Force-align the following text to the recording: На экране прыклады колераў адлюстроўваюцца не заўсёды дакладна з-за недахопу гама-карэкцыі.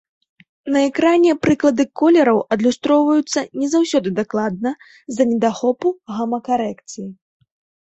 На 0.75 0.79
экране 0.89 1.35
прыклады 1.43 1.85
колераў 2.01 2.39
адлюстроўваюцца 2.55 3.39
не 3.61 3.67
заўсёды 3.75 4.15
дакладна 4.23 4.69
з-за 5.11 5.23
недахопу 5.35 5.87
гама-карэкцыі. 6.17 7.07